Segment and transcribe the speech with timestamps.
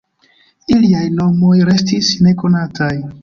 [0.75, 2.93] Iliaj nomoj restis nekonataj.